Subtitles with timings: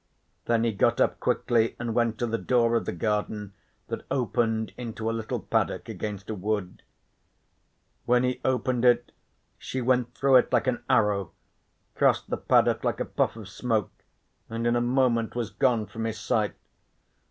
[0.45, 3.53] Then he got up quickly and went to the door of the garden
[3.89, 6.81] that opened into a little paddock against a wood.
[8.05, 9.11] When he opened it
[9.59, 11.33] she went through it like an arrow,
[11.93, 13.91] crossed the paddock like a puff of smoke
[14.49, 16.55] and in a moment was gone from his sight.